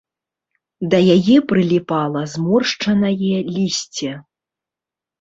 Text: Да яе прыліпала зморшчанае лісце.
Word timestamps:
Да 0.93 1.01
яе 1.17 1.35
прыліпала 1.53 2.21
зморшчанае 2.33 3.37
лісце. 3.55 4.11